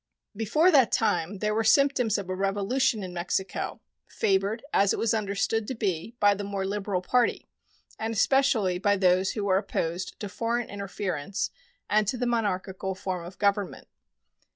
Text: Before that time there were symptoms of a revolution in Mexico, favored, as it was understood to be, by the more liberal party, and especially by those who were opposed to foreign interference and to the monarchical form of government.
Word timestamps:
Before 0.35 0.71
that 0.71 0.91
time 0.91 1.37
there 1.37 1.53
were 1.53 1.63
symptoms 1.63 2.17
of 2.17 2.27
a 2.27 2.33
revolution 2.33 3.03
in 3.03 3.13
Mexico, 3.13 3.81
favored, 4.07 4.63
as 4.73 4.93
it 4.93 4.97
was 4.97 5.13
understood 5.13 5.67
to 5.67 5.75
be, 5.75 6.15
by 6.19 6.33
the 6.33 6.43
more 6.43 6.65
liberal 6.65 7.03
party, 7.03 7.45
and 7.99 8.15
especially 8.15 8.79
by 8.79 8.97
those 8.97 9.33
who 9.33 9.45
were 9.45 9.59
opposed 9.59 10.19
to 10.19 10.27
foreign 10.27 10.71
interference 10.71 11.51
and 11.87 12.07
to 12.07 12.17
the 12.17 12.25
monarchical 12.25 12.95
form 12.95 13.23
of 13.23 13.37
government. 13.37 13.87